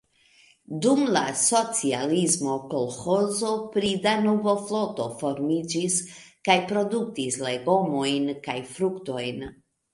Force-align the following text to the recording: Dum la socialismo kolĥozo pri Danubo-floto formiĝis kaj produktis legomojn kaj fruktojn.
Dum 0.85 1.01
la 1.15 1.21
socialismo 1.41 2.55
kolĥozo 2.71 3.51
pri 3.77 3.93
Danubo-floto 4.07 5.07
formiĝis 5.21 6.01
kaj 6.49 6.59
produktis 6.75 7.41
legomojn 7.47 8.29
kaj 8.49 8.61
fruktojn. 8.75 9.51